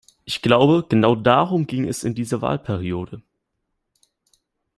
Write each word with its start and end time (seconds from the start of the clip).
Ich 0.25 0.41
glaube, 0.41 0.83
genau 0.89 1.13
darum 1.13 1.67
ging 1.67 1.87
es 1.87 2.03
in 2.03 2.15
dieser 2.15 2.41
Wahlperiode. 2.41 3.21